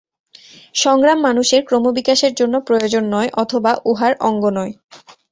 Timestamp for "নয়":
3.05-3.29, 4.57-4.73